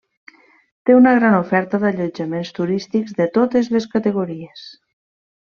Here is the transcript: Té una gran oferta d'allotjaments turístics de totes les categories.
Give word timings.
Té 0.89 0.95
una 0.99 1.11
gran 1.17 1.35
oferta 1.39 1.79
d'allotjaments 1.83 2.49
turístics 2.61 3.15
de 3.21 3.29
totes 3.37 3.71
les 3.77 3.89
categories. 3.93 4.67